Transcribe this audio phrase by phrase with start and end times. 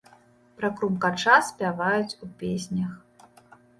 [0.61, 2.91] Пра крумкача спяваюць у песнях.